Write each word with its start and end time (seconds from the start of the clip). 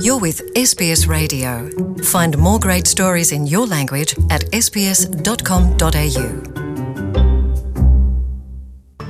You're 0.00 0.18
with 0.18 0.40
SBS 0.54 1.06
Radio. 1.06 1.68
Find 2.02 2.38
more 2.38 2.58
great 2.58 2.86
stories 2.86 3.32
in 3.32 3.46
your 3.46 3.66
language 3.66 4.14
at 4.30 4.44
sbs.com.au. 4.52 5.82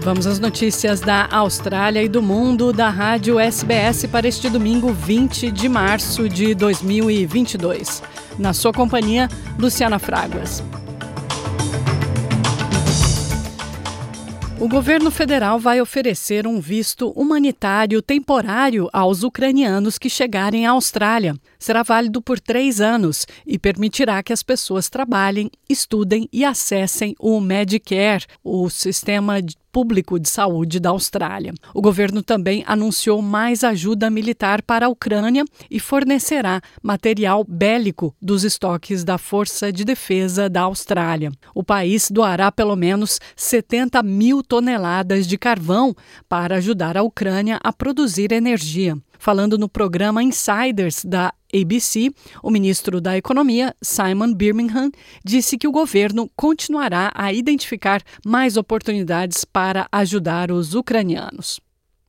Vamos 0.00 0.26
às 0.26 0.38
notícias 0.40 1.00
da 1.00 1.28
Austrália 1.30 2.02
e 2.02 2.08
do 2.08 2.20
mundo 2.20 2.72
da 2.72 2.88
Rádio 2.88 3.38
SBS 3.38 4.06
para 4.06 4.26
este 4.26 4.48
domingo 4.50 4.92
20 4.92 5.50
de 5.50 5.68
março 5.68 6.28
de 6.28 6.54
2022. 6.54 8.02
Na 8.38 8.52
sua 8.52 8.72
companhia, 8.72 9.28
Luciana 9.58 9.98
Fraguas. 9.98 10.62
O 14.62 14.68
governo 14.68 15.10
federal 15.10 15.58
vai 15.58 15.80
oferecer 15.80 16.46
um 16.46 16.60
visto 16.60 17.10
humanitário 17.16 18.00
temporário 18.00 18.88
aos 18.92 19.24
ucranianos 19.24 19.98
que 19.98 20.08
chegarem 20.08 20.68
à 20.68 20.70
Austrália. 20.70 21.34
Será 21.58 21.82
válido 21.82 22.22
por 22.22 22.38
três 22.38 22.80
anos 22.80 23.26
e 23.44 23.58
permitirá 23.58 24.22
que 24.22 24.32
as 24.32 24.40
pessoas 24.40 24.88
trabalhem, 24.88 25.50
estudem 25.68 26.28
e 26.32 26.44
acessem 26.44 27.12
o 27.18 27.40
Medicare, 27.40 28.24
o 28.44 28.70
sistema 28.70 29.42
público 29.72 30.20
de 30.20 30.28
saúde 30.28 30.78
da 30.78 30.90
Austrália. 30.90 31.54
O 31.74 31.80
governo 31.80 32.22
também 32.22 32.62
anunciou 32.66 33.22
mais 33.22 33.64
ajuda 33.64 34.10
militar 34.10 34.60
para 34.62 34.86
a 34.86 34.88
Ucrânia 34.90 35.44
e 35.70 35.80
fornecerá 35.80 36.60
material 36.82 37.42
bélico 37.42 38.14
dos 38.20 38.44
estoques 38.44 39.02
da 39.02 39.16
Força 39.16 39.72
de 39.72 39.84
Defesa 39.84 40.48
da 40.48 40.60
Austrália. 40.60 41.32
O 41.54 41.64
país 41.64 42.10
doará 42.10 42.52
pelo 42.52 42.76
menos 42.76 43.18
70 43.34 44.02
mil 44.02 44.42
toneladas 44.42 45.26
de 45.26 45.38
carvão 45.38 45.94
para 46.28 46.56
ajudar 46.56 46.96
a 46.96 47.02
Ucrânia 47.02 47.58
a 47.64 47.72
produzir 47.72 48.30
energia. 48.32 48.96
Falando 49.18 49.56
no 49.56 49.68
programa 49.68 50.20
Insiders 50.20 51.04
da 51.04 51.32
ABC, 51.54 52.10
o 52.42 52.50
ministro 52.50 53.00
da 53.00 53.16
Economia, 53.16 53.74
Simon 53.82 54.32
Birmingham, 54.32 54.90
disse 55.24 55.58
que 55.58 55.68
o 55.68 55.72
governo 55.72 56.30
continuará 56.34 57.12
a 57.14 57.32
identificar 57.32 58.02
mais 58.24 58.56
oportunidades 58.56 59.44
para 59.44 59.86
ajudar 59.92 60.50
os 60.50 60.74
ucranianos. 60.74 61.60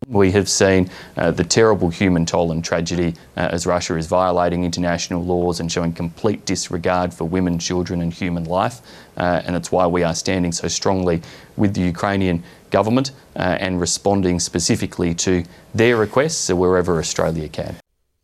We 0.07 0.31
have 0.31 0.49
seen 0.49 0.89
uh, 1.17 1.31
the 1.31 1.43
terrible 1.43 1.89
human 1.89 2.25
toll 2.25 2.51
and 2.51 2.63
tragedy 2.63 3.13
uh, 3.37 3.49
as 3.51 3.65
Russia 3.65 3.95
is 3.97 4.07
violating 4.07 4.63
international 4.65 5.23
laws 5.23 5.59
and 5.59 5.71
showing 5.71 5.93
complete 5.93 6.45
disregard 6.45 7.13
for 7.13 7.25
women, 7.25 7.57
children, 7.59 8.01
and 8.01 8.13
human 8.13 8.43
life. 8.45 8.81
Uh, 9.17 9.41
and 9.45 9.55
it's 9.55 9.71
why 9.71 9.87
we 9.87 10.03
are 10.03 10.15
standing 10.15 10.51
so 10.51 10.67
strongly 10.67 11.21
with 11.55 11.73
the 11.73 11.81
Ukrainian 11.81 12.43
government 12.69 13.11
uh, 13.35 13.57
and 13.59 13.79
responding 13.79 14.39
specifically 14.39 15.13
to 15.15 15.43
their 15.73 15.95
requests 15.95 16.49
wherever 16.49 16.99
Australia 16.99 17.47
can. 17.47 17.82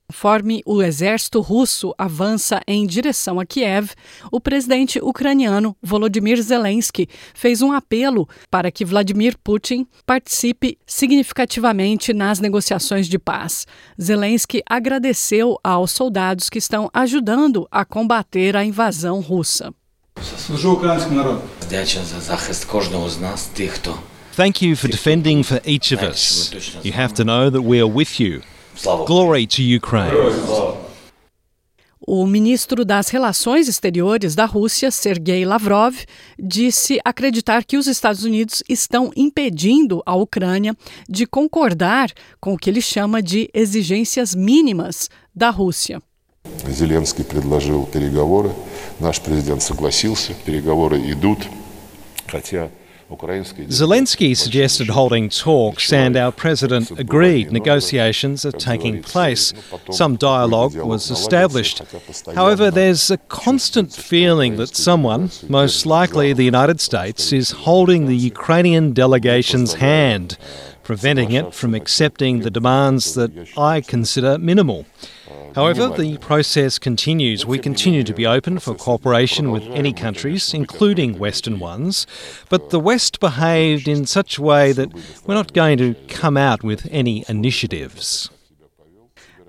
Conforme 0.09 0.63
o 0.65 0.81
exército 0.81 1.39
russo 1.39 1.93
avança 1.95 2.59
em 2.67 2.87
direção 2.87 3.39
a 3.39 3.45
Kiev, 3.45 3.91
o 4.31 4.41
presidente 4.41 4.99
ucraniano 4.99 5.77
Volodymyr 5.83 6.41
Zelensky 6.41 7.07
fez 7.35 7.61
um 7.61 7.71
apelo 7.71 8.27
para 8.49 8.71
que 8.71 8.83
Vladimir 8.83 9.37
Putin 9.43 9.85
participe 10.07 10.79
significativamente 10.85 12.11
nas 12.11 12.39
negociações 12.39 13.07
de 13.07 13.19
paz. 13.19 13.67
Zelensky 14.01 14.63
agradeceu 14.67 15.59
aos 15.63 15.91
soldados 15.91 16.49
que 16.49 16.57
estão 16.57 16.89
ajudando 16.91 17.67
a 17.69 17.85
combater 17.85 18.57
a 18.57 18.65
invasão 18.65 19.21
russa. 19.21 19.71
Thank 24.35 24.65
you 24.65 24.75
for 24.75 24.89
defending 24.89 25.43
for 25.43 25.61
each 25.65 25.93
of 25.93 26.03
us. 26.03 26.51
You 26.83 26.93
have 26.93 27.13
to 27.13 27.23
know 27.23 27.51
that 27.51 27.61
we 27.61 27.79
are 27.79 27.89
with 27.89 28.19
you. 28.19 28.41
Glory 29.06 29.46
to 29.46 29.62
Ukraine. 29.62 30.14
O 32.06 32.26
ministro 32.26 32.84
das 32.84 33.08
Relações 33.08 33.66
Exteriores 33.66 34.34
da 34.34 34.44
Rússia, 34.44 34.90
Sergei 34.90 35.46
Lavrov, 35.46 35.94
disse 36.38 37.00
acreditar 37.02 37.64
que 37.64 37.78
os 37.78 37.86
Estados 37.86 38.24
Unidos 38.24 38.62
estão 38.68 39.10
impedindo 39.16 40.02
a 40.04 40.14
Ucrânia 40.14 40.76
de 41.08 41.26
concordar 41.26 42.12
com 42.38 42.52
o 42.52 42.58
que 42.58 42.68
ele 42.68 42.82
chama 42.82 43.22
de 43.22 43.48
exigências 43.54 44.34
mínimas 44.34 45.08
da 45.34 45.48
Rússia. 45.48 46.02
Зеленский 46.68 47.24
предложил 47.24 47.86
переговоры, 47.86 48.50
наш 49.00 49.18
президент 49.18 49.62
согласился, 49.62 50.34
переговоры 50.44 50.98
идут, 51.10 51.48
хотя 52.26 52.70
Zelensky 53.09 54.37
suggested 54.37 54.89
holding 54.89 55.29
talks, 55.29 55.91
and 55.91 56.15
our 56.15 56.31
president 56.31 56.91
agreed 56.91 57.51
negotiations 57.51 58.45
are 58.45 58.51
taking 58.51 59.01
place. 59.01 59.51
Some 59.89 60.15
dialogue 60.15 60.75
was 60.75 61.09
established. 61.09 61.81
However, 62.35 62.69
there's 62.69 63.09
a 63.09 63.17
constant 63.17 63.93
feeling 63.93 64.57
that 64.57 64.75
someone, 64.75 65.31
most 65.47 65.85
likely 65.87 66.33
the 66.33 66.43
United 66.43 66.79
States, 66.79 67.33
is 67.33 67.51
holding 67.51 68.05
the 68.05 68.15
Ukrainian 68.15 68.93
delegation's 68.93 69.75
hand, 69.75 70.37
preventing 70.83 71.31
it 71.31 71.53
from 71.53 71.73
accepting 71.73 72.41
the 72.41 72.51
demands 72.51 73.15
that 73.15 73.31
I 73.57 73.81
consider 73.81 74.37
minimal. 74.37 74.85
However, 75.59 75.89
the 75.89 76.17
process 76.19 76.79
continues. 76.79 77.45
We 77.45 77.59
continue 77.59 78.05
to 78.05 78.13
be 78.13 78.25
open 78.25 78.59
for 78.59 78.73
cooperation 78.75 79.51
with 79.51 79.63
any 79.73 79.91
countries, 79.91 80.53
including 80.53 81.19
Western 81.19 81.59
ones, 81.59 82.07
but 82.47 82.69
the 82.69 82.79
West 82.79 83.19
behaved 83.19 83.85
in 83.85 84.05
such 84.05 84.37
a 84.37 84.41
way 84.41 84.71
that 84.71 84.89
we're 85.25 85.33
not 85.33 85.51
going 85.51 85.77
to 85.79 85.95
come 86.07 86.37
out 86.37 86.63
with 86.63 86.87
any 86.91 87.25
initiatives. 87.27 88.29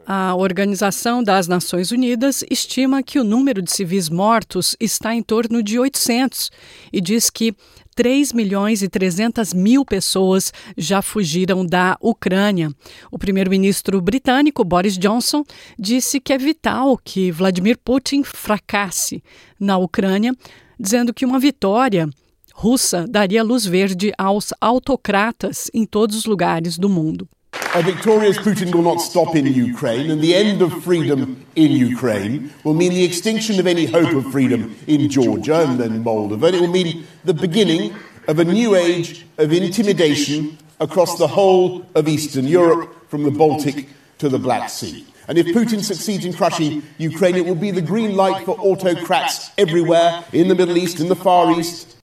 A 0.05 0.35
Organização 0.35 1.23
das 1.23 1.47
Nações 1.47 1.93
Unidas 1.93 2.43
estima 2.51 3.01
que 3.01 3.21
o 3.21 3.23
número 3.23 3.63
de 3.63 3.71
civis 3.71 4.09
mortos 4.09 4.75
está 4.81 5.15
em 5.15 5.23
torno 5.23 5.63
de 5.63 5.79
800 5.79 6.51
e 6.93 7.01
diz 7.01 7.31
que 7.31 7.55
3 8.01 8.33
milhões 8.33 8.81
e 8.81 8.89
300 8.89 9.53
mil 9.53 9.85
pessoas 9.85 10.55
já 10.75 11.03
fugiram 11.03 11.67
da 11.67 11.99
Ucrânia. 12.01 12.71
O 13.13 13.19
primeiro-ministro 13.19 14.01
britânico 14.01 14.65
Boris 14.65 14.97
Johnson 14.97 15.45
disse 15.79 16.19
que 16.19 16.33
é 16.33 16.39
vital 16.39 16.97
que 16.97 17.31
Vladimir 17.31 17.77
Putin 17.77 18.23
fracasse 18.25 19.23
na 19.61 19.77
Ucrânia, 19.77 20.35
dizendo 20.79 21.13
que 21.13 21.27
uma 21.27 21.39
vitória 21.39 22.09
russa 22.55 23.07
daria 23.07 23.45
luz 23.45 23.67
verde 23.67 24.15
aos 24.17 24.49
autocratas 24.63 25.71
em 25.75 25.85
todos 25.85 26.17
os 26.17 26.25
lugares 26.25 26.79
do 26.79 26.89
mundo. 26.89 27.29
A 27.73 27.83
victorious 27.83 28.37
Putin 28.37 28.75
will 28.75 28.83
not 28.83 29.01
stop 29.01 29.37
in 29.37 29.47
Ukraine, 29.47 30.11
and 30.11 30.21
the 30.21 30.35
end 30.35 30.61
of 30.61 30.83
freedom 30.83 31.47
in 31.55 31.71
Ukraine 31.71 32.53
will 32.65 32.75
mean 32.75 32.91
the 32.91 33.05
extinction 33.05 33.61
of 33.61 33.67
any 33.69 33.87
hope 33.87 34.13
of 34.13 34.33
freedom 34.33 34.77
in 34.89 35.09
Georgia 35.09 35.63
and 35.63 35.79
then 35.79 36.03
Moldova. 36.03 36.49
And 36.49 36.57
it 36.57 36.61
will 36.61 36.67
mean 36.67 37.07
the 37.25 37.33
beginning 37.33 37.95
of 38.27 38.41
a 38.41 38.45
new 38.45 38.75
age 38.75 39.25
of 39.39 39.53
intimidation 39.53 40.59
across 40.81 41.17
the 41.17 41.29
whole 41.29 41.87
of 41.95 42.09
Eastern 42.09 42.47
Europe, 42.47 43.09
from 43.09 43.23
the 43.23 43.31
Baltic 43.31 43.89
to 44.19 44.29
the 44.29 44.41
Black 44.41 44.69
Sea. 44.69 45.07
And 45.29 45.39
if 45.39 45.47
Putin 45.47 45.81
succeeds 45.81 46.25
in 46.25 46.33
crushing 46.33 46.83
Ukraine, 46.99 47.37
it 47.37 47.47
will 47.47 47.55
be 47.55 47.71
the 47.71 47.83
green 47.83 48.17
light 48.17 48.45
for 48.45 48.59
autocrats 48.59 49.53
everywhere 49.57 50.25
in 50.33 50.49
the 50.49 50.57
Middle 50.57 50.77
East, 50.77 50.99
in 50.99 51.07
the 51.07 51.15
Far 51.15 51.57
East, 51.57 52.00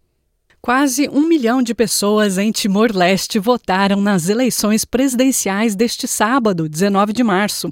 Quase 0.62 1.08
um 1.08 1.26
milhão 1.28 1.62
de 1.62 1.74
pessoas 1.74 2.38
em 2.38 2.52
Timor-Leste 2.52 3.40
votaram 3.40 4.02
nas 4.02 4.28
eleições 4.28 4.84
presidenciais 4.84 5.76
deste 5.76 6.08
sábado, 6.08 6.68
19 6.68 7.14
de 7.14 7.24
março. 7.24 7.72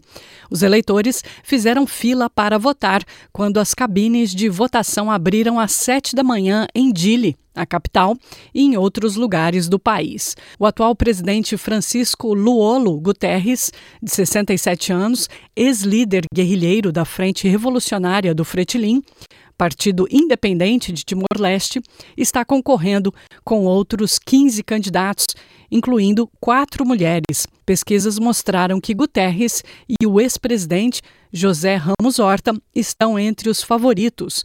Os 0.50 0.62
eleitores 0.62 1.22
fizeram 1.44 1.86
fila 1.86 2.30
para 2.30 2.58
votar 2.58 3.04
quando 3.34 3.60
as 3.60 3.74
cabines 3.74 4.34
de 4.34 4.48
votação 4.48 5.12
abriram 5.12 5.60
às 5.60 5.74
sete 5.74 6.16
da 6.16 6.24
manhã 6.24 6.68
em 6.74 6.94
Dili, 6.94 7.36
a 7.54 7.66
capital, 7.66 8.16
e 8.54 8.62
em 8.62 8.78
outros 8.78 9.16
lugares 9.16 9.68
do 9.68 9.80
país. 9.80 10.36
O 10.58 10.66
atual 10.66 10.96
presidente 10.96 11.58
Francisco 11.58 12.34
Luolo 12.34 13.00
Guterres, 13.02 13.72
de 14.02 14.12
67 14.12 14.94
anos, 14.94 15.28
ex-líder 15.56 16.26
guerrilheiro 16.34 16.92
da 16.92 17.04
Frente 17.04 17.48
Revolucionária 17.48 18.34
do 18.34 18.46
Fretilin, 18.46 19.02
Partido 19.58 20.08
Independente 20.10 20.92
de 20.92 21.04
Timor-Leste, 21.04 21.82
está 22.18 22.44
concorrendo 22.44 23.14
com 23.44 23.66
outros 23.66 24.20
15 24.20 24.64
candidatos, 24.64 25.28
incluindo 25.72 26.30
quatro 26.40 26.86
mulheres. 26.86 27.48
Pesquisas 27.66 28.20
mostraram 28.20 28.80
que 28.80 28.94
Guterres 28.94 29.64
e 29.90 30.06
o 30.06 30.20
ex-presidente 30.20 31.02
José 31.32 31.76
Ramos 31.76 32.20
Horta 32.20 32.54
estão 32.74 33.18
entre 33.18 33.50
os 33.50 33.64
favoritos 33.64 34.44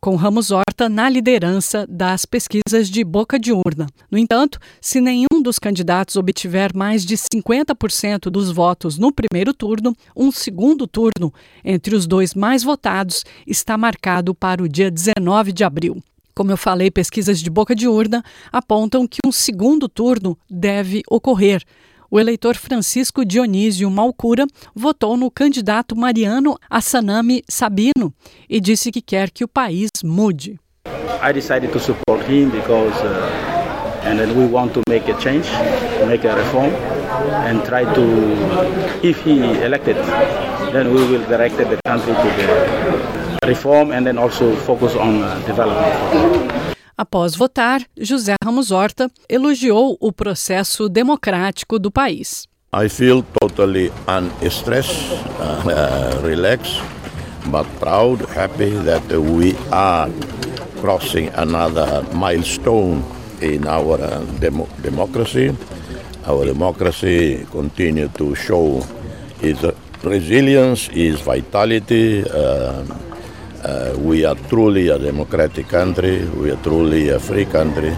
com 0.00 0.16
Ramos 0.16 0.50
Horta 0.50 0.88
na 0.88 1.10
liderança 1.10 1.86
das 1.86 2.24
pesquisas 2.24 2.88
de 2.88 3.04
boca 3.04 3.38
de 3.38 3.52
urna. 3.52 3.86
No 4.10 4.16
entanto, 4.16 4.58
se 4.80 4.98
nenhum 5.00 5.42
dos 5.42 5.58
candidatos 5.58 6.16
obtiver 6.16 6.74
mais 6.74 7.04
de 7.04 7.16
50% 7.16 8.30
dos 8.30 8.50
votos 8.50 8.96
no 8.96 9.12
primeiro 9.12 9.52
turno, 9.52 9.94
um 10.16 10.32
segundo 10.32 10.86
turno 10.86 11.32
entre 11.62 11.94
os 11.94 12.06
dois 12.06 12.34
mais 12.34 12.62
votados 12.62 13.24
está 13.46 13.76
marcado 13.76 14.34
para 14.34 14.62
o 14.62 14.68
dia 14.68 14.90
19 14.90 15.52
de 15.52 15.64
abril. 15.64 16.02
Como 16.34 16.50
eu 16.50 16.56
falei, 16.56 16.90
pesquisas 16.90 17.40
de 17.40 17.50
boca 17.50 17.74
de 17.74 17.86
urna 17.86 18.24
apontam 18.50 19.06
que 19.06 19.18
um 19.26 19.30
segundo 19.30 19.86
turno 19.86 20.38
deve 20.48 21.02
ocorrer. 21.10 21.62
O 22.10 22.18
eleitor 22.18 22.56
Francisco 22.56 23.24
Dionísio 23.24 23.90
Malcura 23.90 24.46
votou 24.74 25.16
no 25.16 25.30
candidato 25.30 25.94
Mariano 25.96 26.58
Assanami 26.68 27.42
Sabino 27.48 28.12
e 28.48 28.60
disse 28.60 28.90
que 28.90 29.00
quer 29.00 29.30
que 29.30 29.44
o 29.44 29.48
país 29.48 29.90
mude. 30.02 30.58
I 31.22 31.32
decided 31.32 31.70
to 31.72 31.78
support 31.78 32.22
him 32.28 32.50
because 32.50 32.96
uh, 33.04 34.06
and 34.06 34.18
then 34.18 34.34
we 34.36 34.46
want 34.46 34.72
to 34.72 34.82
make 34.88 35.08
a 35.10 35.14
change, 35.18 35.46
make 36.06 36.26
a 36.26 36.34
reform 36.34 36.72
and 37.46 37.62
try 37.64 37.84
to 37.84 39.06
if 39.06 39.22
he 39.24 39.38
elected 39.62 39.96
then 40.72 40.92
we 40.94 41.02
will 41.04 41.24
direct 41.28 41.56
the 41.56 41.78
country 41.86 42.14
to 42.14 42.28
the 42.36 43.46
reform 43.46 43.92
and 43.92 44.06
then 44.06 44.18
also 44.18 44.54
focus 44.56 44.94
on 44.96 45.22
uh, 45.22 45.38
development. 45.46 46.59
Após 47.00 47.34
votar, 47.34 47.80
José 47.98 48.34
Ramos 48.44 48.70
Horta 48.70 49.10
elogiou 49.26 49.96
o 49.98 50.12
processo 50.12 50.86
democrático 50.86 51.78
do 51.78 51.90
país. 51.90 52.46
I 52.74 52.90
feel 52.90 53.24
totally 53.40 53.90
unstressed, 54.06 55.10
uh, 55.40 55.64
uh, 55.64 56.20
relaxed, 56.22 56.78
but 57.46 57.66
proud, 57.78 58.20
happy 58.36 58.72
that 58.84 59.02
we 59.16 59.56
are 59.72 60.10
crossing 60.82 61.30
another 61.38 62.02
milestone 62.12 63.02
in 63.40 63.66
our 63.66 63.98
uh, 63.98 64.20
demo 64.38 64.68
democracy. 64.82 65.56
Our 66.26 66.44
democracy 66.44 67.46
continue 67.50 68.10
to 68.10 68.34
show 68.34 68.84
its 69.40 69.64
resilience, 70.04 70.90
its 70.92 71.22
vitality. 71.22 72.24
Uh, 72.28 72.84
uh, 73.64 73.94
we 73.98 74.24
are 74.24 74.34
truly 74.48 74.88
a 74.88 74.98
democratic 74.98 75.68
country. 75.68 76.24
We 76.26 76.50
are 76.50 76.62
truly 76.62 77.08
a 77.10 77.18
free 77.18 77.44
country. 77.44 77.90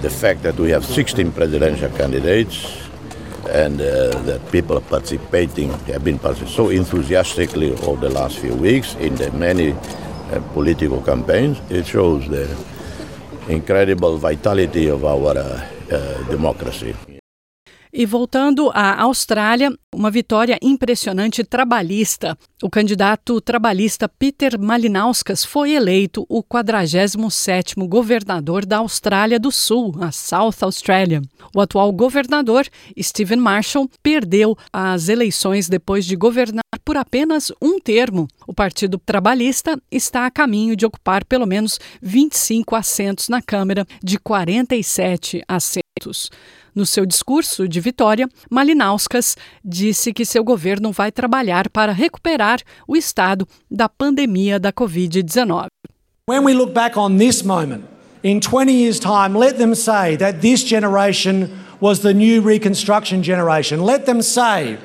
The 0.00 0.10
fact 0.10 0.42
that 0.42 0.56
we 0.56 0.70
have 0.70 0.84
16 0.84 1.32
presidential 1.32 1.90
candidates 1.90 2.82
and 3.50 3.80
uh, 3.80 4.18
that 4.22 4.40
people 4.50 4.78
are 4.78 4.88
participating 4.88 5.70
have 5.86 6.04
been 6.04 6.18
participating 6.18 6.54
so 6.54 6.68
enthusiastically 6.70 7.72
over 7.82 8.08
the 8.08 8.14
last 8.14 8.38
few 8.38 8.54
weeks 8.54 8.94
in 8.96 9.14
the 9.16 9.30
many 9.32 9.72
uh, 9.72 10.40
political 10.54 11.02
campaigns. 11.02 11.60
It 11.70 11.86
shows 11.86 12.28
the 12.28 12.48
incredible 13.48 14.16
vitality 14.16 14.88
of 14.88 15.04
our 15.04 15.36
uh, 15.36 15.66
uh, 15.90 16.22
democracy. 16.30 16.94
E 17.94 18.06
voltando 18.06 18.70
à 18.72 19.02
Austrália, 19.02 19.70
uma 19.94 20.10
vitória 20.10 20.58
impressionante 20.62 21.44
trabalhista. 21.44 22.38
O 22.62 22.70
candidato 22.70 23.38
trabalhista 23.38 24.08
Peter 24.08 24.58
Malinauskas 24.58 25.44
foi 25.44 25.72
eleito 25.72 26.24
o 26.26 26.42
47º 26.42 27.86
governador 27.86 28.64
da 28.64 28.78
Austrália 28.78 29.38
do 29.38 29.52
Sul, 29.52 29.94
a 30.00 30.10
South 30.10 30.54
Australia. 30.62 31.20
O 31.54 31.60
atual 31.60 31.92
governador, 31.92 32.66
Stephen 32.98 33.36
Marshall, 33.36 33.90
perdeu 34.02 34.56
as 34.72 35.10
eleições 35.10 35.68
depois 35.68 36.06
de 36.06 36.16
governar 36.16 36.62
por 36.82 36.96
apenas 36.96 37.52
um 37.60 37.78
termo. 37.78 38.26
O 38.46 38.54
Partido 38.54 38.98
Trabalhista 39.04 39.78
está 39.90 40.24
a 40.24 40.30
caminho 40.30 40.74
de 40.74 40.86
ocupar 40.86 41.26
pelo 41.26 41.46
menos 41.46 41.78
25 42.00 42.74
assentos 42.74 43.28
na 43.28 43.42
Câmara 43.42 43.86
de 44.02 44.18
47 44.18 45.42
assentos. 45.46 45.81
No 46.74 46.86
seu 46.86 47.04
discurso 47.04 47.68
de 47.68 47.80
vitória, 47.80 48.28
Malinauskas 48.50 49.36
disse 49.62 50.12
que 50.12 50.24
seu 50.24 50.42
governo 50.42 50.90
vai 50.90 51.12
trabalhar 51.12 51.68
para 51.68 51.92
recuperar 51.92 52.60
o 52.88 52.96
estado 52.96 53.46
da 53.70 53.88
pandemia 53.88 54.58
da 54.58 54.72
Covid-19. 54.72 55.66
When 56.26 56.44
we 56.44 56.54
look 56.54 56.72
back 56.72 56.96
on 56.96 57.18
this 57.18 57.42
moment, 57.42 57.84
in 58.22 58.40
20 58.40 58.72
years' 58.72 59.00
time, 59.00 59.36
let 59.36 59.58
them 59.58 59.74
say 59.74 60.16
that 60.16 60.40
this 60.40 60.64
generation 60.64 61.50
was 61.80 62.00
the 62.00 62.14
new 62.14 62.40
Reconstruction 62.40 63.22
generation. 63.22 63.84
Let 63.84 64.06
them 64.06 64.22
say 64.22 64.78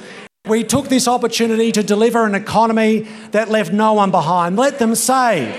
we 0.49 0.63
took 0.63 0.89
this 0.89 1.07
opportunity 1.07 1.71
to 1.71 1.83
deliver 1.83 2.25
an 2.25 2.33
economy 2.33 3.07
that 3.31 3.49
left 3.49 3.71
no 3.71 3.93
one 3.93 4.11
behind. 4.11 4.57
Let 4.57 4.79
them 4.79 4.95
say 4.95 5.53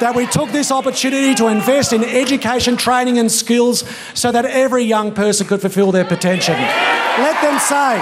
that 0.00 0.14
we 0.14 0.26
took 0.26 0.50
this 0.50 0.70
opportunity 0.70 1.34
to 1.34 1.48
invest 1.48 1.92
in 1.92 2.04
education, 2.04 2.76
training, 2.76 3.18
and 3.18 3.30
skills 3.30 3.84
so 4.14 4.32
that 4.32 4.44
every 4.44 4.84
young 4.84 5.12
person 5.12 5.46
could 5.46 5.60
fulfill 5.60 5.92
their 5.92 6.04
potential. 6.04 6.54
Let 6.54 7.40
them 7.42 7.58
say, 7.58 7.98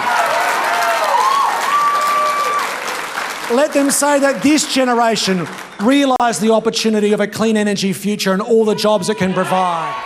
let 3.55 3.73
them 3.73 3.91
say 3.91 4.19
that 4.21 4.41
this 4.43 4.73
generation 4.73 5.47
realised 5.81 6.41
the 6.41 6.51
opportunity 6.51 7.13
of 7.13 7.21
a 7.21 7.27
clean 7.27 7.57
energy 7.57 7.93
future 7.93 8.33
and 8.33 8.43
all 8.43 8.65
the 8.65 8.75
jobs 8.75 9.09
it 9.09 9.19
can 9.19 9.33
provide. 9.33 10.06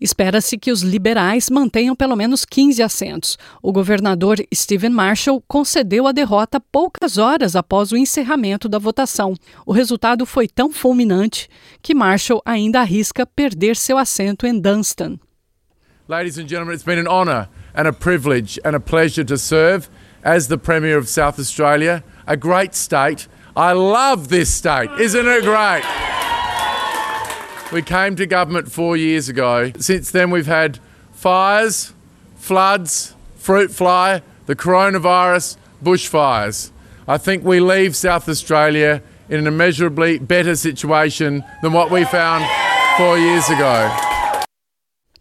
Espera-se 0.00 0.58
que 0.58 0.70
os 0.70 0.82
liberais 0.82 1.48
mantenham 1.50 1.94
pelo 1.94 2.16
menos 2.16 2.44
15 2.44 2.82
assentos. 2.82 3.38
O 3.62 3.72
governador 3.72 4.38
Stephen 4.54 4.90
Marshall 4.90 5.42
concedeu 5.46 6.06
a 6.06 6.12
derrota 6.12 6.60
poucas 6.60 7.18
horas 7.18 7.56
após 7.56 7.92
o 7.92 7.96
encerramento 7.96 8.68
da 8.68 8.78
votação. 8.78 9.34
O 9.64 9.72
resultado 9.72 10.26
foi 10.26 10.48
tão 10.48 10.72
fulminante 10.72 11.48
que 11.82 11.94
Marshall 11.94 12.42
ainda 12.44 12.80
arrisca 12.80 13.26
perder 13.26 13.76
seu 13.76 13.98
assento 13.98 14.46
em 14.46 14.58
Dunstan. 14.58 15.18
Ladies 16.08 16.38
and 16.38 16.46
gentlemen, 16.46 16.74
it's 16.74 16.84
been 16.84 17.00
an 17.00 17.08
honour 17.08 17.48
and 17.74 17.88
a 17.88 17.92
privilege 17.92 18.60
and 18.64 18.76
a 18.76 18.80
pleasure 18.80 19.24
to 19.24 19.36
serve 19.36 19.88
as 20.22 20.46
the 20.46 20.56
Premier 20.56 20.96
of 20.96 21.08
South 21.08 21.38
Australia, 21.38 22.02
a 22.26 22.36
great 22.36 22.74
state. 22.76 23.28
I 23.56 23.72
love 23.72 24.28
this 24.28 24.48
state. 24.48 24.90
Isn't 25.00 25.26
it 25.26 25.42
great? 25.42 25.82
We 27.72 27.82
came 27.82 28.14
to 28.16 28.26
government 28.26 28.70
four 28.70 28.96
years 28.96 29.28
ago. 29.28 29.72
Since 29.78 30.12
then, 30.12 30.30
we've 30.30 30.46
had 30.46 30.78
fires, 31.12 31.92
floods, 32.36 33.14
fruit 33.36 33.72
fly, 33.72 34.22
the 34.46 34.54
coronavirus, 34.54 35.56
bushfires. 35.82 36.70
I 37.08 37.18
think 37.18 37.44
we 37.44 37.58
leave 37.58 37.96
South 37.96 38.28
Australia 38.28 39.02
in 39.28 39.40
an 39.40 39.48
immeasurably 39.48 40.18
better 40.20 40.54
situation 40.54 41.42
than 41.60 41.72
what 41.72 41.90
we 41.90 42.04
found 42.04 42.44
four 42.96 43.18
years 43.18 43.48
ago. 43.50 43.90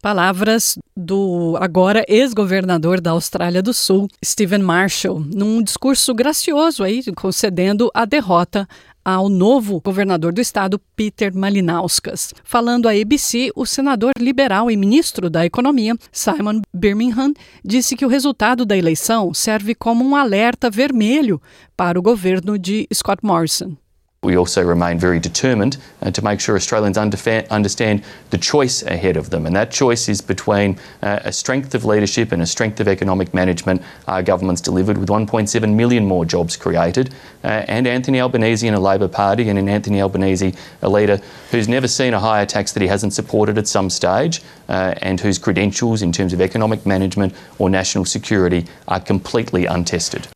Palavras 0.03 0.77
do 0.95 1.57
agora 1.59 2.06
ex-governador 2.07 3.01
da 3.01 3.09
Austrália 3.13 3.63
do 3.63 3.74
Sul, 3.74 4.07
Stephen 4.24 4.62
Marshall, 4.62 5.19
num 5.19 5.63
discurso 5.63 6.13
gracioso 6.13 6.83
aí, 6.83 7.01
concedendo 7.15 7.89
a 7.92 8.06
derrota 8.06 8.68
ao 9.06 9.30
novo 9.30 9.80
governador 9.80 10.34
do 10.34 10.42
estado, 10.42 10.81
Peter 10.96 11.31
Malinauskas. 11.31 12.34
Falando 12.44 12.90
à 12.90 12.92
ABC, 12.92 13.52
o 13.56 13.63
senador 13.63 14.12
liberal 14.19 14.72
e 14.72 14.75
ministro 14.75 15.30
da 15.30 15.46
Economia, 15.46 15.96
Simon 16.12 16.62
Birmingham, 16.74 17.31
disse 17.63 17.96
que 17.96 18.06
o 18.06 18.10
resultado 18.10 18.66
da 18.66 18.76
eleição 18.76 19.31
serve 19.31 19.76
como 19.76 20.04
um 20.04 20.16
alerta 20.16 20.71
vermelho 20.71 21.40
para 21.78 22.00
o 22.00 22.02
governo 22.02 22.57
de 22.57 22.88
Scott 22.92 23.24
Morrison. 23.24 23.78
We 24.26 24.38
also 24.38 24.64
remain 24.64 24.98
very 24.98 25.20
determined 25.20 25.78
uh, 26.02 26.10
to 26.10 26.24
make 26.24 26.40
sure 26.40 26.56
Australians 26.56 26.98
understand 26.98 28.04
the 28.32 28.38
choice 28.40 28.82
ahead 28.82 29.18
of 29.18 29.30
them, 29.30 29.46
and 29.46 29.56
that 29.56 29.70
choice 29.70 30.10
is 30.10 30.20
between 30.20 30.80
uh, 31.04 31.20
a 31.24 31.32
strength 31.32 31.76
of 31.76 31.86
leadership 31.86 32.32
and 32.32 32.42
a 32.42 32.46
strength 32.48 32.80
of 32.80 32.88
economic 32.88 33.36
management 33.36 33.84
our 34.08 34.24
government's 34.24 34.62
delivered, 34.62 34.98
with 34.98 35.10
1.7 35.10 35.76
million 35.76 36.08
more 36.08 36.26
jobs 36.26 36.58
created, 36.58 37.14
uh, 37.44 37.66
and 37.68 37.86
Anthony 37.86 38.20
Albanese 38.20 38.68
in 38.68 38.74
a 38.74 38.80
Labor 38.80 39.08
Party, 39.08 39.48
and 39.48 39.60
in 39.60 39.70
Anthony 39.70 40.02
Albanese, 40.02 40.56
a 40.82 40.90
leader 40.90 41.22
who's 41.52 41.68
never 41.68 41.88
seen 41.88 42.16
a 42.16 42.20
higher 42.20 42.48
tax 42.48 42.72
that 42.72 42.82
he 42.82 42.88
hasn't 42.88 43.14
supported 43.14 43.60
at 43.60 43.68
some 43.68 43.92
stage, 43.92 44.42
uh, 44.70 44.96
and 45.04 45.20
whose 45.20 45.38
credentials 45.38 46.02
in 46.02 46.12
terms 46.12 46.34
of 46.34 46.42
economic 46.42 46.84
management 46.84 47.32
or 47.60 47.70
national 47.70 48.06
security 48.06 48.66
are 48.88 49.00
completely 49.00 49.68
untested. 49.68 50.28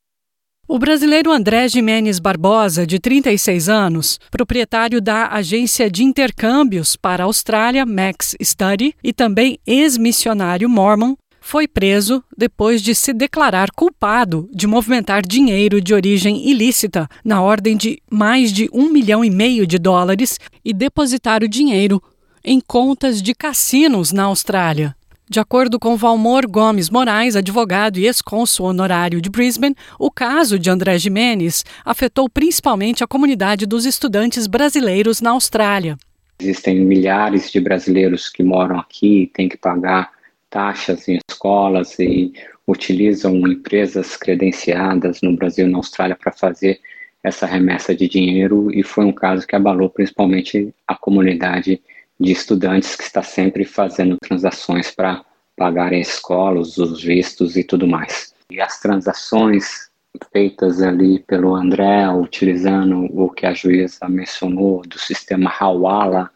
O 0.72 0.78
brasileiro 0.78 1.32
André 1.32 1.66
Jimenez 1.66 2.20
Barbosa, 2.20 2.86
de 2.86 3.00
36 3.00 3.68
anos, 3.68 4.20
proprietário 4.30 5.00
da 5.00 5.26
agência 5.26 5.90
de 5.90 6.04
intercâmbios 6.04 6.94
para 6.94 7.24
a 7.24 7.26
Austrália, 7.26 7.84
Max 7.84 8.36
Study, 8.40 8.94
e 9.02 9.12
também 9.12 9.58
ex-missionário 9.66 10.68
mormon, 10.68 11.16
foi 11.40 11.66
preso 11.66 12.22
depois 12.38 12.80
de 12.82 12.94
se 12.94 13.12
declarar 13.12 13.72
culpado 13.72 14.48
de 14.54 14.68
movimentar 14.68 15.26
dinheiro 15.26 15.80
de 15.80 15.92
origem 15.92 16.48
ilícita 16.48 17.08
na 17.24 17.42
ordem 17.42 17.76
de 17.76 18.00
mais 18.08 18.52
de 18.52 18.70
um 18.72 18.90
milhão 18.90 19.24
e 19.24 19.28
meio 19.28 19.66
de 19.66 19.76
dólares 19.76 20.38
e 20.64 20.72
depositar 20.72 21.42
o 21.42 21.48
dinheiro 21.48 22.00
em 22.44 22.60
contas 22.60 23.20
de 23.20 23.34
cassinos 23.34 24.12
na 24.12 24.22
Austrália. 24.22 24.94
De 25.30 25.38
acordo 25.38 25.78
com 25.78 25.96
Valmor 25.96 26.44
Gomes 26.50 26.90
Moraes, 26.90 27.36
advogado 27.36 28.00
e 28.00 28.06
ex-cônsul 28.06 28.66
honorário 28.66 29.20
de 29.20 29.30
Brisbane, 29.30 29.76
o 29.96 30.10
caso 30.10 30.58
de 30.58 30.68
André 30.68 30.98
Jimenez 30.98 31.64
afetou 31.84 32.28
principalmente 32.28 33.04
a 33.04 33.06
comunidade 33.06 33.64
dos 33.64 33.86
estudantes 33.86 34.48
brasileiros 34.48 35.20
na 35.20 35.30
Austrália. 35.30 35.96
Existem 36.40 36.80
milhares 36.80 37.48
de 37.48 37.60
brasileiros 37.60 38.28
que 38.28 38.42
moram 38.42 38.80
aqui 38.80 39.30
têm 39.32 39.48
que 39.48 39.56
pagar 39.56 40.10
taxas 40.50 41.06
em 41.06 41.20
escolas 41.30 41.96
e 42.00 42.32
utilizam 42.66 43.36
empresas 43.46 44.16
credenciadas 44.16 45.22
no 45.22 45.36
Brasil 45.36 45.68
e 45.68 45.70
na 45.70 45.78
Austrália 45.78 46.16
para 46.20 46.32
fazer 46.32 46.80
essa 47.22 47.46
remessa 47.46 47.94
de 47.94 48.08
dinheiro 48.08 48.68
e 48.76 48.82
foi 48.82 49.04
um 49.04 49.12
caso 49.12 49.46
que 49.46 49.54
abalou 49.54 49.90
principalmente 49.90 50.74
a 50.88 50.96
comunidade 50.96 51.80
de 52.20 52.32
estudantes 52.32 52.94
que 52.94 53.02
está 53.02 53.22
sempre 53.22 53.64
fazendo 53.64 54.16
transações 54.18 54.90
para 54.90 55.24
pagarem 55.56 55.98
a 55.98 56.02
escola, 56.02 56.60
os 56.60 57.02
vistos 57.02 57.56
e 57.56 57.64
tudo 57.64 57.86
mais. 57.86 58.34
E 58.50 58.60
as 58.60 58.78
transações 58.78 59.90
feitas 60.32 60.82
ali 60.82 61.20
pelo 61.20 61.54
André, 61.54 62.08
utilizando 62.10 63.06
o 63.12 63.30
que 63.30 63.46
a 63.46 63.54
juíza 63.54 64.08
mencionou 64.08 64.82
do 64.82 64.98
sistema 64.98 65.50
Hawala, 65.50 66.30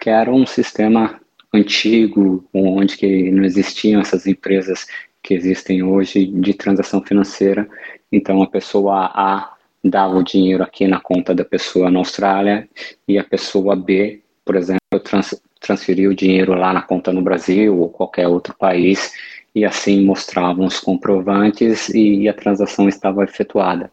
que 0.00 0.10
era 0.10 0.30
um 0.30 0.46
sistema 0.46 1.20
antigo, 1.52 2.44
onde 2.52 2.96
que 2.96 3.30
não 3.30 3.44
existiam 3.44 4.00
essas 4.00 4.26
empresas 4.26 4.86
que 5.22 5.34
existem 5.34 5.82
hoje 5.82 6.26
de 6.26 6.52
transação 6.52 7.02
financeira. 7.02 7.68
Então 8.12 8.42
a 8.42 8.46
pessoa 8.46 9.10
A 9.14 9.54
dava 9.82 10.16
o 10.16 10.22
dinheiro 10.22 10.62
aqui 10.62 10.86
na 10.86 11.00
conta 11.00 11.34
da 11.34 11.44
pessoa 11.44 11.90
na 11.90 11.98
Austrália 11.98 12.68
e 13.06 13.18
a 13.18 13.24
pessoa 13.24 13.76
B, 13.76 14.23
por 14.44 14.56
exemplo, 14.56 14.80
trans, 15.02 15.34
transferia 15.60 16.08
o 16.08 16.14
dinheiro 16.14 16.54
lá 16.54 16.72
na 16.72 16.82
conta 16.82 17.12
no 17.12 17.22
Brasil 17.22 17.78
ou 17.78 17.88
qualquer 17.88 18.28
outro 18.28 18.54
país 18.54 19.12
e 19.54 19.64
assim 19.64 20.04
mostravam 20.04 20.66
os 20.66 20.80
comprovantes 20.80 21.88
e 21.88 22.28
a 22.28 22.34
transação 22.34 22.88
estava 22.88 23.24
efetuada. 23.24 23.90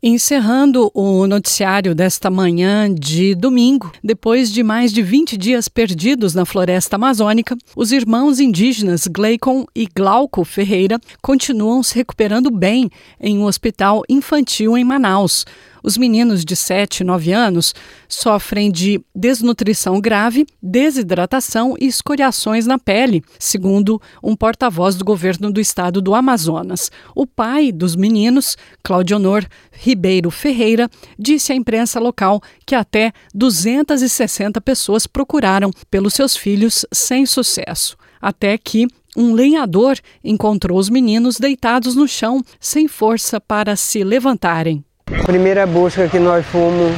Encerrando 0.00 0.92
o 0.94 1.26
noticiário 1.26 1.92
desta 1.92 2.30
manhã 2.30 2.92
de 2.92 3.34
domingo, 3.34 3.90
depois 4.02 4.52
de 4.52 4.62
mais 4.62 4.92
de 4.92 5.02
20 5.02 5.36
dias 5.36 5.68
perdidos 5.68 6.34
na 6.34 6.44
floresta 6.44 6.94
amazônica, 6.94 7.56
os 7.74 7.90
irmãos 7.90 8.38
indígenas 8.38 9.08
Gleicon 9.08 9.66
e 9.74 9.88
Glauco 9.92 10.44
Ferreira 10.44 11.00
continuam 11.20 11.82
se 11.82 11.96
recuperando 11.96 12.48
bem 12.48 12.88
em 13.20 13.38
um 13.38 13.44
hospital 13.44 14.04
infantil 14.08 14.78
em 14.78 14.84
Manaus. 14.84 15.44
Os 15.82 15.96
meninos 15.96 16.44
de 16.44 16.56
7 16.56 17.00
e 17.00 17.04
9 17.04 17.32
anos 17.32 17.74
sofrem 18.08 18.70
de 18.70 19.00
desnutrição 19.14 20.00
grave, 20.00 20.46
desidratação 20.62 21.74
e 21.80 21.86
escoriações 21.86 22.66
na 22.66 22.78
pele, 22.78 23.22
segundo 23.38 24.00
um 24.22 24.34
porta-voz 24.34 24.96
do 24.96 25.04
governo 25.04 25.52
do 25.52 25.60
estado 25.60 26.00
do 26.00 26.14
Amazonas. 26.14 26.90
O 27.14 27.26
pai 27.26 27.72
dos 27.72 27.96
meninos, 27.96 28.56
Claudionor 28.82 29.44
Ribeiro 29.72 30.30
Ferreira, 30.30 30.90
disse 31.18 31.52
à 31.52 31.54
imprensa 31.54 32.00
local 32.00 32.40
que 32.66 32.74
até 32.74 33.12
260 33.34 34.60
pessoas 34.60 35.06
procuraram 35.06 35.70
pelos 35.90 36.14
seus 36.14 36.36
filhos 36.36 36.84
sem 36.92 37.26
sucesso. 37.26 37.96
Até 38.20 38.58
que 38.58 38.88
um 39.16 39.32
lenhador 39.32 39.98
encontrou 40.22 40.78
os 40.78 40.88
meninos 40.88 41.38
deitados 41.38 41.94
no 41.96 42.06
chão, 42.06 42.42
sem 42.60 42.86
força 42.86 43.40
para 43.40 43.74
se 43.74 44.04
levantarem. 44.04 44.84
Primeira 45.08 45.66
busca 45.66 46.06
que 46.06 46.18
nós 46.18 46.44
fomos 46.46 46.92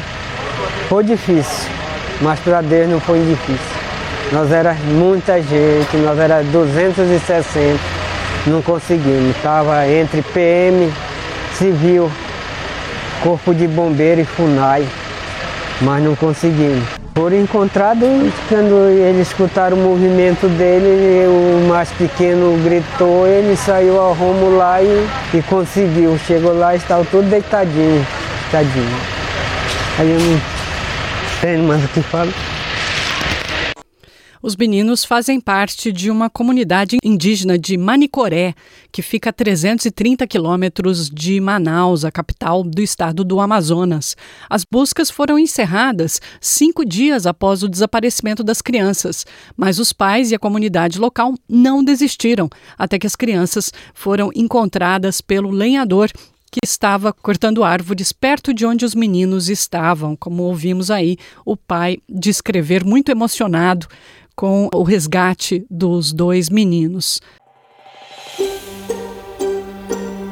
foi 0.88 1.05
difícil, 1.05 1.71
mas 2.21 2.40
para 2.40 2.61
Deus 2.61 2.90
não 2.90 2.99
foi 2.99 3.21
difícil. 3.21 3.81
Nós 4.33 4.50
era 4.50 4.75
muita 4.75 5.40
gente, 5.40 5.97
nós 5.97 6.19
era 6.19 6.43
260, 6.43 7.79
não 8.49 8.61
conseguimos. 8.62 9.37
Estava 9.37 9.87
entre 9.88 10.23
PM, 10.23 10.93
civil, 11.55 12.11
corpo 13.23 13.55
de 13.55 13.69
bombeiro 13.69 14.23
e 14.23 14.25
FUNAI, 14.25 14.85
mas 15.81 16.02
não 16.02 16.17
conseguimos. 16.17 17.00
Foram 17.21 17.37
encontrados 17.37 18.33
quando 18.49 18.89
eles 18.89 19.29
escutaram 19.29 19.77
o 19.77 19.81
movimento 19.81 20.49
dele, 20.49 21.27
o 21.27 21.69
mais 21.69 21.91
pequeno 21.91 22.59
gritou, 22.65 23.27
ele 23.27 23.55
saiu 23.57 24.00
ao 24.00 24.15
rumo 24.15 24.57
lá 24.57 24.81
e, 24.83 25.07
e 25.35 25.43
conseguiu. 25.43 26.19
Chegou 26.27 26.55
lá 26.59 26.73
e 26.73 26.79
estava 26.79 27.05
todo 27.05 27.29
deitadinho, 27.29 28.07
deitadinho. 28.50 28.97
Aí 29.99 30.11
eu 30.12 30.19
não 30.19 30.41
tenho 31.43 31.62
mais 31.65 31.85
o 31.85 31.89
que 31.89 32.00
falar. 32.00 32.50
Os 34.43 34.57
meninos 34.57 35.05
fazem 35.05 35.39
parte 35.39 35.93
de 35.93 36.11
uma 36.11 36.31
comunidade 36.31 36.97
indígena 37.05 37.59
de 37.59 37.77
Manicoré, 37.77 38.55
que 38.91 39.03
fica 39.03 39.29
a 39.29 39.33
330 39.35 40.27
quilômetros 40.27 41.11
de 41.11 41.39
Manaus, 41.39 42.07
a 42.07 42.11
capital 42.11 42.63
do 42.63 42.81
estado 42.81 43.23
do 43.23 43.39
Amazonas. 43.39 44.17
As 44.49 44.65
buscas 44.65 45.11
foram 45.11 45.39
encerradas 45.39 46.23
cinco 46.41 46.87
dias 46.87 47.27
após 47.27 47.63
o 47.63 47.69
desaparecimento 47.69 48.43
das 48.43 48.63
crianças, 48.63 49.27
mas 49.55 49.79
os 49.79 49.93
pais 49.93 50.31
e 50.31 50.35
a 50.35 50.39
comunidade 50.39 50.99
local 50.99 51.35
não 51.47 51.85
desistiram, 51.85 52.49
até 52.79 52.99
que 52.99 53.07
as 53.07 53.17
crianças 53.17 53.71
foram 53.93 54.31
encontradas 54.35 55.21
pelo 55.21 55.51
lenhador 55.51 56.11
que 56.51 56.61
estava 56.65 57.13
cortando 57.13 57.63
árvores 57.63 58.13
perto 58.13 58.53
de 58.53 58.67
onde 58.67 58.85
os 58.85 58.95
meninos 58.95 59.49
estavam, 59.49 60.17
como 60.17 60.43
ouvimos 60.43 60.91
aí 60.91 61.17
o 61.45 61.57
pai 61.57 61.99
descrever 62.09 62.85
muito 62.85 63.11
emocionado 63.11 63.87
com 64.41 64.71
o 64.73 64.83
resgate 64.83 65.67
dos 65.71 66.15
dois 66.15 66.49
meninos. 66.49 67.21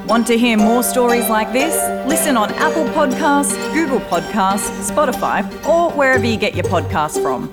Want 0.07 0.27
to 0.29 0.38
hear 0.38 0.57
more 0.57 0.83
stories 0.83 1.29
like 1.29 1.53
this? 1.53 1.75
Listen 2.07 2.38
on 2.38 2.50
Apple 2.55 2.87
Podcasts, 2.95 3.55
Google 3.75 4.00
Podcasts, 4.09 4.71
Spotify, 4.91 5.45
or 5.69 5.91
wherever 5.91 6.25
you 6.25 6.38
get 6.38 6.55
your 6.55 6.65
podcasts 6.65 7.21
from. 7.21 7.50